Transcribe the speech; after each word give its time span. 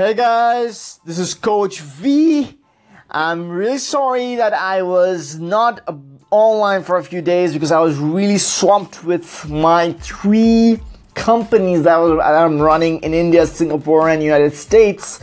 Hey 0.00 0.14
guys, 0.14 0.98
this 1.04 1.18
is 1.18 1.34
Coach 1.34 1.80
V. 1.80 2.56
I'm 3.10 3.50
really 3.50 3.76
sorry 3.76 4.36
that 4.36 4.54
I 4.54 4.80
was 4.80 5.38
not 5.38 5.86
online 6.30 6.84
for 6.84 6.96
a 6.96 7.04
few 7.04 7.20
days 7.20 7.52
because 7.52 7.70
I 7.70 7.80
was 7.80 7.98
really 7.98 8.38
swamped 8.38 9.04
with 9.04 9.46
my 9.50 9.92
three 9.92 10.80
companies 11.12 11.82
that 11.82 11.98
I'm 11.98 12.58
running 12.58 13.02
in 13.02 13.12
India, 13.12 13.46
Singapore, 13.46 14.08
and 14.08 14.22
United 14.22 14.54
States. 14.54 15.20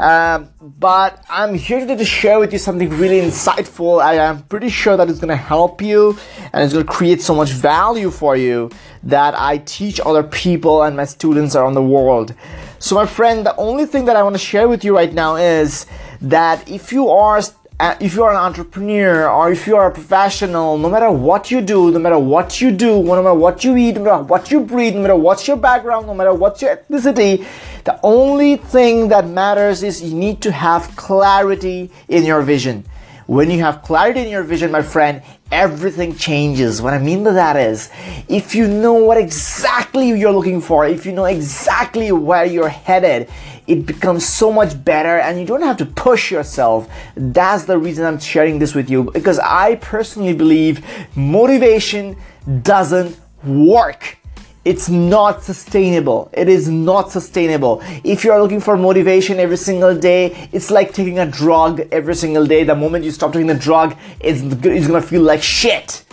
Um, 0.00 0.50
but 0.60 1.24
I'm 1.30 1.54
here 1.54 1.78
today 1.78 1.94
to 1.94 2.04
share 2.04 2.40
with 2.40 2.52
you 2.52 2.58
something 2.58 2.90
really 2.90 3.20
insightful. 3.20 4.02
I 4.02 4.14
am 4.14 4.42
pretty 4.42 4.70
sure 4.70 4.96
that 4.96 5.08
it's 5.08 5.20
going 5.20 5.28
to 5.28 5.36
help 5.36 5.80
you 5.80 6.18
and 6.52 6.64
it's 6.64 6.72
going 6.72 6.84
to 6.84 6.92
create 6.92 7.22
so 7.22 7.32
much 7.32 7.50
value 7.50 8.10
for 8.10 8.36
you 8.36 8.70
that 9.04 9.38
I 9.38 9.58
teach 9.58 10.00
other 10.04 10.24
people 10.24 10.82
and 10.82 10.96
my 10.96 11.04
students 11.04 11.54
around 11.54 11.74
the 11.74 11.82
world. 11.82 12.34
So, 12.78 12.94
my 12.94 13.06
friend, 13.06 13.46
the 13.46 13.56
only 13.56 13.86
thing 13.86 14.04
that 14.04 14.16
I 14.16 14.22
want 14.22 14.34
to 14.34 14.38
share 14.38 14.68
with 14.68 14.84
you 14.84 14.94
right 14.94 15.12
now 15.12 15.36
is 15.36 15.86
that 16.20 16.68
if 16.68 16.92
you 16.92 17.08
are 17.08 17.40
uh, 17.78 17.94
if 18.00 18.14
you 18.14 18.22
are 18.22 18.30
an 18.30 18.38
entrepreneur 18.38 19.28
or 19.28 19.52
if 19.52 19.66
you 19.66 19.76
are 19.76 19.88
a 19.88 19.90
professional, 19.90 20.78
no 20.78 20.88
matter 20.88 21.10
what 21.10 21.50
you 21.50 21.60
do, 21.60 21.90
no 21.90 21.98
matter 21.98 22.18
what 22.18 22.60
you 22.60 22.70
do, 22.70 23.02
no 23.02 23.22
matter 23.22 23.34
what 23.34 23.64
you 23.64 23.76
eat, 23.76 23.96
no 23.96 24.04
matter 24.04 24.22
what 24.22 24.50
you 24.50 24.60
breathe, 24.60 24.94
no 24.94 25.02
matter 25.02 25.16
what's 25.16 25.46
your 25.46 25.58
background, 25.58 26.06
no 26.06 26.14
matter 26.14 26.32
what's 26.32 26.62
your 26.62 26.76
ethnicity, 26.76 27.44
the 27.84 27.98
only 28.02 28.56
thing 28.56 29.08
that 29.08 29.26
matters 29.26 29.82
is 29.82 30.02
you 30.02 30.14
need 30.14 30.40
to 30.40 30.52
have 30.52 30.94
clarity 30.96 31.90
in 32.08 32.24
your 32.24 32.40
vision. 32.40 32.84
When 33.26 33.50
you 33.50 33.58
have 33.60 33.82
clarity 33.82 34.20
in 34.20 34.28
your 34.28 34.44
vision, 34.44 34.70
my 34.70 34.82
friend, 34.82 35.20
everything 35.50 36.14
changes. 36.14 36.80
What 36.80 36.94
I 36.94 36.98
mean 36.98 37.24
by 37.24 37.32
that 37.32 37.56
is, 37.56 37.90
if 38.28 38.54
you 38.54 38.68
know 38.68 38.94
what 38.94 39.18
exactly 39.18 40.10
you're 40.10 40.32
looking 40.32 40.60
for, 40.60 40.86
if 40.86 41.04
you 41.04 41.10
know 41.10 41.24
exactly 41.24 42.12
where 42.12 42.44
you're 42.44 42.68
headed, 42.68 43.28
it 43.66 43.84
becomes 43.84 44.24
so 44.24 44.52
much 44.52 44.82
better 44.84 45.18
and 45.18 45.40
you 45.40 45.44
don't 45.44 45.62
have 45.62 45.76
to 45.78 45.86
push 45.86 46.30
yourself. 46.30 46.88
That's 47.16 47.64
the 47.64 47.76
reason 47.76 48.04
I'm 48.04 48.20
sharing 48.20 48.60
this 48.60 48.76
with 48.76 48.88
you 48.88 49.10
because 49.10 49.40
I 49.40 49.74
personally 49.76 50.34
believe 50.34 50.84
motivation 51.16 52.16
doesn't 52.62 53.18
work 53.44 54.18
it's 54.66 54.88
not 54.88 55.44
sustainable. 55.44 56.28
It 56.32 56.48
is 56.48 56.68
not 56.68 57.12
sustainable. 57.12 57.80
If 58.02 58.24
you 58.24 58.32
are 58.32 58.42
looking 58.42 58.60
for 58.60 58.76
motivation 58.76 59.38
every 59.38 59.56
single 59.56 59.96
day, 59.96 60.48
it's 60.50 60.72
like 60.72 60.92
taking 60.92 61.20
a 61.20 61.26
drug 61.26 61.82
every 61.92 62.16
single 62.16 62.44
day. 62.44 62.64
The 62.64 62.74
moment 62.74 63.04
you 63.04 63.12
stop 63.12 63.32
taking 63.32 63.46
the 63.46 63.54
drug, 63.54 63.96
it's, 64.18 64.40
it's 64.42 64.88
gonna 64.88 65.00
feel 65.00 65.22
like 65.22 65.40
shit. 65.40 66.04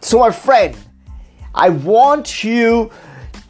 So, 0.00 0.20
my 0.20 0.30
friend, 0.30 0.76
I 1.52 1.70
want 1.70 2.44
you 2.44 2.92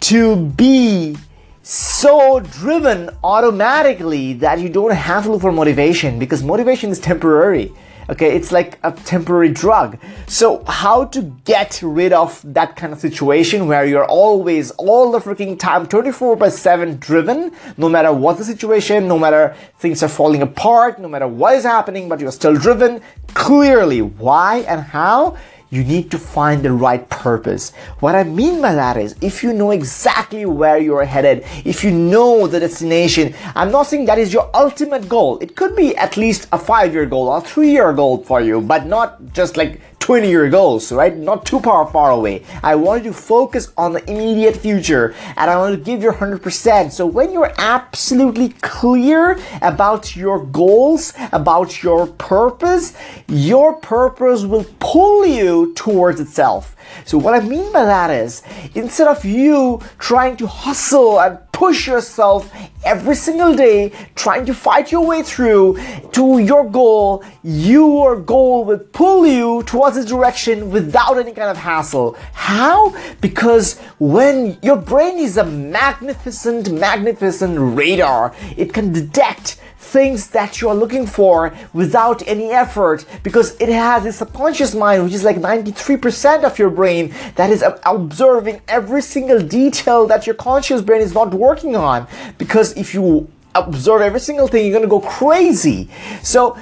to 0.00 0.36
be 0.36 1.18
so 1.62 2.40
driven 2.40 3.10
automatically 3.22 4.32
that 4.32 4.60
you 4.60 4.70
don't 4.70 4.94
have 4.94 5.24
to 5.24 5.32
look 5.32 5.42
for 5.42 5.52
motivation 5.52 6.18
because 6.18 6.42
motivation 6.42 6.88
is 6.88 6.98
temporary. 6.98 7.70
Okay, 8.10 8.34
it's 8.34 8.50
like 8.50 8.78
a 8.82 8.92
temporary 8.92 9.50
drug. 9.50 9.98
So, 10.26 10.64
how 10.66 11.04
to 11.06 11.22
get 11.44 11.80
rid 11.82 12.14
of 12.14 12.40
that 12.54 12.74
kind 12.74 12.94
of 12.94 13.00
situation 13.00 13.66
where 13.66 13.84
you're 13.84 14.06
always, 14.06 14.70
all 14.72 15.12
the 15.12 15.18
freaking 15.18 15.58
time, 15.58 15.86
24 15.86 16.36
by 16.36 16.48
7 16.48 16.96
driven, 16.96 17.52
no 17.76 17.86
matter 17.86 18.10
what 18.10 18.38
the 18.38 18.44
situation, 18.44 19.08
no 19.08 19.18
matter 19.18 19.54
things 19.78 20.02
are 20.02 20.08
falling 20.08 20.40
apart, 20.40 20.98
no 20.98 21.06
matter 21.08 21.28
what 21.28 21.54
is 21.56 21.64
happening, 21.64 22.08
but 22.08 22.18
you're 22.18 22.32
still 22.32 22.54
driven 22.54 23.02
clearly. 23.34 24.00
Why 24.00 24.60
and 24.60 24.80
how? 24.80 25.36
You 25.70 25.84
need 25.84 26.10
to 26.10 26.18
find 26.18 26.62
the 26.62 26.72
right 26.72 27.08
purpose. 27.10 27.72
What 28.00 28.14
I 28.14 28.24
mean 28.24 28.62
by 28.62 28.74
that 28.74 28.96
is 28.96 29.14
if 29.20 29.42
you 29.42 29.52
know 29.52 29.70
exactly 29.70 30.46
where 30.46 30.78
you're 30.78 31.04
headed, 31.04 31.44
if 31.64 31.84
you 31.84 31.90
know 31.90 32.46
the 32.46 32.60
destination, 32.60 33.34
I'm 33.54 33.70
not 33.70 33.86
saying 33.86 34.06
that 34.06 34.18
is 34.18 34.32
your 34.32 34.50
ultimate 34.54 35.08
goal. 35.08 35.38
It 35.40 35.56
could 35.56 35.76
be 35.76 35.96
at 35.96 36.16
least 36.16 36.48
a 36.52 36.58
five 36.58 36.92
year 36.92 37.06
goal 37.06 37.28
or 37.28 37.40
three 37.40 37.72
year 37.72 37.92
goal 37.92 38.24
for 38.24 38.40
you, 38.40 38.60
but 38.60 38.86
not 38.86 39.32
just 39.32 39.56
like 39.56 39.80
20 40.08 40.26
year 40.26 40.48
goals, 40.48 40.90
right? 40.90 41.14
Not 41.14 41.44
too 41.44 41.60
far, 41.60 41.86
far 41.86 42.12
away. 42.12 42.42
I 42.62 42.76
want 42.76 43.04
you 43.04 43.10
to 43.10 43.14
focus 43.14 43.70
on 43.76 43.92
the 43.92 44.10
immediate 44.10 44.56
future 44.56 45.14
and 45.36 45.50
I 45.50 45.58
want 45.58 45.74
to 45.74 45.84
give 45.84 46.02
your 46.02 46.14
100%. 46.14 46.90
So 46.90 47.04
when 47.04 47.30
you're 47.30 47.52
absolutely 47.58 48.48
clear 48.62 49.38
about 49.60 50.16
your 50.16 50.46
goals, 50.46 51.12
about 51.30 51.82
your 51.82 52.06
purpose, 52.06 52.96
your 53.28 53.74
purpose 53.74 54.44
will 54.44 54.64
pull 54.80 55.26
you 55.26 55.74
towards 55.74 56.20
itself. 56.20 56.74
So 57.04 57.18
what 57.18 57.34
I 57.34 57.46
mean 57.46 57.70
by 57.70 57.84
that 57.84 58.10
is 58.10 58.42
instead 58.74 59.08
of 59.08 59.26
you 59.26 59.82
trying 59.98 60.38
to 60.38 60.46
hustle 60.46 61.20
and 61.20 61.38
push 61.58 61.88
yourself 61.88 62.48
every 62.84 63.16
single 63.16 63.52
day, 63.52 63.90
trying 64.14 64.46
to 64.46 64.54
fight 64.54 64.92
your 64.92 65.04
way 65.04 65.24
through 65.24 65.76
to 66.12 66.38
your 66.38 66.70
goal, 66.70 67.24
your 67.42 68.14
goal 68.14 68.64
will 68.64 68.78
pull 68.78 69.26
you 69.26 69.64
towards 69.64 69.96
this 69.96 70.04
direction 70.04 70.70
without 70.70 71.18
any 71.18 71.32
kind 71.32 71.50
of 71.50 71.56
hassle. 71.56 72.16
How? 72.32 72.94
Because 73.20 73.76
when 73.98 74.56
your 74.62 74.76
brain 74.76 75.18
is 75.18 75.36
a 75.36 75.44
magnificent, 75.44 76.70
magnificent 76.70 77.56
radar, 77.76 78.32
it 78.56 78.72
can 78.72 78.92
detect 78.92 79.60
things 79.88 80.28
that 80.30 80.60
you 80.60 80.68
are 80.68 80.74
looking 80.74 81.06
for 81.06 81.54
without 81.72 82.26
any 82.28 82.50
effort 82.50 83.04
because 83.22 83.56
it 83.60 83.68
has 83.68 84.04
a 84.04 84.12
subconscious 84.12 84.74
mind, 84.74 85.04
which 85.04 85.14
is 85.14 85.24
like 85.24 85.36
93% 85.36 86.44
of 86.44 86.58
your 86.58 86.70
brain 86.70 87.14
that 87.36 87.50
is 87.50 87.64
observing 87.86 88.60
every 88.68 89.02
single 89.02 89.40
detail 89.40 90.06
that 90.06 90.26
your 90.26 90.34
conscious 90.34 90.82
brain 90.82 91.00
is 91.00 91.14
not 91.14 91.32
working 91.32 91.74
on. 91.76 92.06
Because 92.36 92.76
if 92.76 92.94
you 92.94 93.28
observe 93.54 94.02
every 94.02 94.20
single 94.20 94.48
thing, 94.48 94.66
you're 94.66 94.78
gonna 94.78 94.88
go 94.88 95.00
crazy. 95.00 95.88
So, 96.22 96.56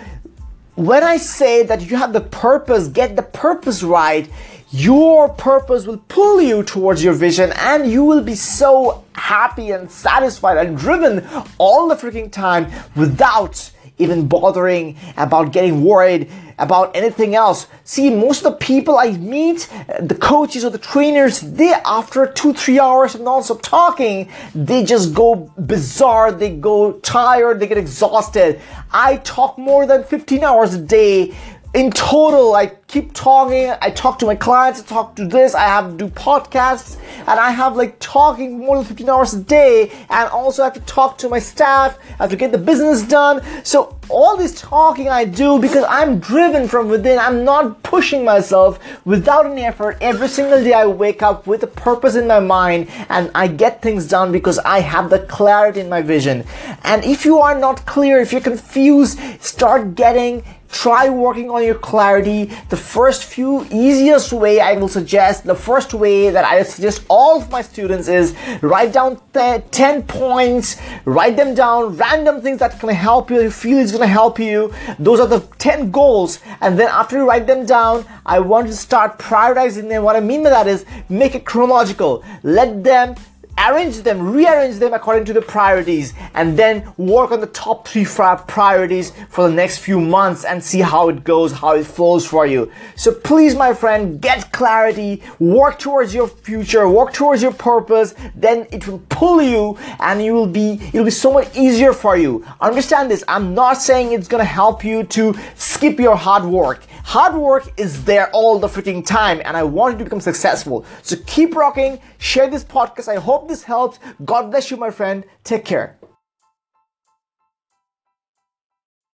when 0.76 1.02
I 1.02 1.16
say 1.16 1.62
that 1.64 1.90
you 1.90 1.96
have 1.96 2.12
the 2.12 2.20
purpose, 2.20 2.88
get 2.88 3.16
the 3.16 3.22
purpose 3.22 3.82
right, 3.82 4.28
your 4.76 5.30
purpose 5.30 5.86
will 5.86 6.02
pull 6.08 6.40
you 6.40 6.62
towards 6.62 7.02
your 7.02 7.14
vision 7.14 7.52
and 7.56 7.90
you 7.90 8.04
will 8.04 8.22
be 8.22 8.34
so 8.34 9.04
happy 9.14 9.70
and 9.70 9.90
satisfied 9.90 10.58
and 10.58 10.76
driven 10.76 11.26
all 11.56 11.88
the 11.88 11.94
freaking 11.94 12.30
time 12.30 12.70
without 12.94 13.70
even 13.98 14.28
bothering 14.28 14.96
about 15.16 15.52
getting 15.52 15.82
worried 15.82 16.30
about 16.58 16.94
anything 16.96 17.34
else. 17.34 17.66
See, 17.84 18.10
most 18.10 18.44
of 18.44 18.52
the 18.52 18.58
people 18.58 18.98
I 18.98 19.12
meet, 19.12 19.68
the 20.00 20.14
coaches 20.14 20.64
or 20.64 20.70
the 20.70 20.78
trainers, 20.78 21.40
they 21.40 21.72
after 21.72 22.26
two, 22.26 22.52
three 22.52 22.78
hours 22.78 23.14
of 23.14 23.20
non-stop 23.22 23.62
talking, 23.62 24.30
they 24.54 24.84
just 24.84 25.14
go 25.14 25.52
bizarre, 25.58 26.32
they 26.32 26.56
go 26.56 26.92
tired, 27.00 27.60
they 27.60 27.66
get 27.66 27.78
exhausted. 27.78 28.60
I 28.90 29.16
talk 29.18 29.58
more 29.58 29.86
than 29.86 30.04
15 30.04 30.44
hours 30.44 30.74
a 30.74 30.80
day 30.80 31.34
in 31.76 31.90
total, 31.90 32.54
I 32.54 32.68
keep 32.86 33.12
talking. 33.12 33.70
I 33.82 33.90
talk 33.90 34.18
to 34.20 34.26
my 34.26 34.34
clients. 34.34 34.80
I 34.80 34.84
talk 34.86 35.14
to 35.16 35.26
this. 35.26 35.54
I 35.54 35.64
have 35.64 35.90
to 35.90 35.96
do 35.96 36.08
podcasts, 36.08 36.96
and 37.18 37.38
I 37.38 37.50
have 37.50 37.76
like 37.76 37.98
talking 38.00 38.58
more 38.58 38.76
than 38.78 38.86
15 38.86 39.10
hours 39.10 39.34
a 39.34 39.42
day. 39.42 39.92
And 40.08 40.30
also, 40.30 40.62
I 40.62 40.66
have 40.66 40.74
to 40.74 40.80
talk 40.80 41.18
to 41.18 41.28
my 41.28 41.38
staff. 41.38 41.98
I 42.18 42.22
have 42.22 42.30
to 42.30 42.36
get 42.36 42.50
the 42.50 42.58
business 42.58 43.02
done. 43.02 43.42
So 43.62 43.98
all 44.08 44.36
this 44.36 44.60
talking 44.60 45.08
I 45.08 45.24
do 45.24 45.58
because 45.58 45.84
I'm 45.88 46.18
driven 46.18 46.68
from 46.68 46.88
within. 46.88 47.18
I'm 47.18 47.44
not 47.44 47.82
pushing 47.82 48.24
myself 48.24 48.78
without 49.04 49.46
any 49.46 49.62
effort. 49.62 49.98
Every 50.00 50.28
single 50.28 50.62
day, 50.62 50.72
I 50.72 50.86
wake 50.86 51.22
up 51.22 51.46
with 51.46 51.62
a 51.62 51.66
purpose 51.66 52.16
in 52.16 52.26
my 52.26 52.40
mind, 52.40 52.88
and 53.08 53.30
I 53.34 53.48
get 53.48 53.82
things 53.82 54.06
done 54.06 54.32
because 54.32 54.58
I 54.60 54.80
have 54.80 55.10
the 55.10 55.20
clarity 55.20 55.80
in 55.80 55.88
my 55.88 56.02
vision. 56.02 56.44
And 56.84 57.04
if 57.04 57.24
you 57.24 57.38
are 57.38 57.58
not 57.58 57.86
clear, 57.86 58.20
if 58.20 58.32
you're 58.32 58.40
confused, 58.40 59.18
start 59.40 59.94
getting 59.94 60.42
try 60.70 61.08
working 61.08 61.50
on 61.50 61.64
your 61.64 61.74
clarity 61.74 62.46
the 62.68 62.76
first 62.76 63.24
few 63.24 63.66
easiest 63.70 64.32
way 64.32 64.60
i 64.60 64.72
will 64.74 64.88
suggest 64.88 65.44
the 65.44 65.54
first 65.54 65.94
way 65.94 66.28
that 66.30 66.44
i 66.44 66.62
suggest 66.62 67.04
all 67.08 67.40
of 67.40 67.50
my 67.50 67.62
students 67.62 68.08
is 68.08 68.34
write 68.62 68.92
down 68.92 69.20
10 69.32 70.02
points 70.02 70.76
write 71.04 71.36
them 71.36 71.54
down 71.54 71.96
random 71.96 72.40
things 72.40 72.58
that 72.58 72.78
can 72.80 72.88
help 72.88 73.30
you 73.30 73.40
you 73.40 73.50
feel 73.50 73.78
is 73.78 73.95
to 74.02 74.06
help 74.06 74.38
you. 74.38 74.72
Those 74.98 75.20
are 75.20 75.26
the 75.26 75.40
10 75.58 75.90
goals. 75.90 76.40
And 76.60 76.78
then 76.78 76.88
after 76.88 77.16
you 77.16 77.28
write 77.28 77.46
them 77.46 77.66
down 77.66 78.04
i 78.24 78.38
want 78.40 78.66
to 78.66 78.74
start 78.74 79.18
prioritizing 79.18 79.88
them. 79.88 80.02
What 80.02 80.16
i 80.16 80.20
mean 80.20 80.42
by 80.42 80.50
that 80.50 80.66
is 80.66 80.84
make 81.08 81.34
it 81.34 81.44
chronological. 81.44 82.24
Let 82.42 82.82
them 82.84 83.16
arrange 83.58 83.98
them, 83.98 84.32
rearrange 84.32 84.76
them 84.76 84.92
according 84.92 85.24
to 85.26 85.32
the 85.32 85.42
priorities, 85.42 86.14
and 86.34 86.58
then 86.58 86.90
work 86.96 87.30
on 87.32 87.40
the 87.40 87.46
top 87.48 87.88
three 87.88 88.04
priorities 88.04 89.12
for 89.28 89.48
the 89.48 89.54
next 89.54 89.78
few 89.78 90.00
months 90.00 90.44
and 90.44 90.62
see 90.62 90.80
how 90.80 91.08
it 91.08 91.24
goes, 91.24 91.52
how 91.52 91.74
it 91.74 91.86
flows 91.86 92.26
for 92.26 92.46
you. 92.46 92.70
So 92.94 93.12
please, 93.12 93.54
my 93.54 93.74
friend, 93.74 94.20
get 94.20 94.52
clarity, 94.52 95.22
work 95.38 95.78
towards 95.78 96.14
your 96.14 96.28
future, 96.28 96.88
work 96.88 97.12
towards 97.12 97.42
your 97.42 97.52
purpose, 97.52 98.14
then 98.34 98.66
it 98.72 98.86
will 98.86 99.02
pull 99.08 99.42
you 99.42 99.78
and 100.00 100.22
you 100.24 100.34
will 100.34 100.46
be, 100.46 100.80
it'll 100.92 101.04
be 101.04 101.10
so 101.10 101.32
much 101.32 101.54
easier 101.56 101.92
for 101.92 102.16
you. 102.16 102.44
Understand 102.60 103.10
this, 103.10 103.24
I'm 103.28 103.54
not 103.54 103.74
saying 103.74 104.12
it's 104.12 104.28
gonna 104.28 104.44
help 104.44 104.84
you 104.84 105.04
to 105.04 105.34
skip 105.54 105.98
your 105.98 106.16
hard 106.16 106.44
work. 106.44 106.82
Hard 107.06 107.36
work 107.36 107.72
is 107.76 108.04
there 108.04 108.28
all 108.32 108.58
the 108.58 108.66
freaking 108.66 109.06
time, 109.06 109.40
and 109.44 109.56
I 109.56 109.62
want 109.62 109.92
you 109.92 109.98
to 109.98 110.04
become 110.04 110.20
successful. 110.20 110.84
So 111.02 111.14
keep 111.24 111.54
rocking, 111.54 112.00
share 112.18 112.50
this 112.50 112.64
podcast. 112.64 113.06
I 113.06 113.14
hope 113.14 113.46
this 113.46 113.62
helps. 113.62 114.00
God 114.24 114.50
bless 114.50 114.72
you, 114.72 114.76
my 114.76 114.90
friend. 114.90 115.24
Take 115.44 115.64
care. 115.64 115.96